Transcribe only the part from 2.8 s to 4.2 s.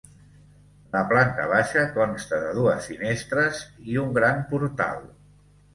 finestres i un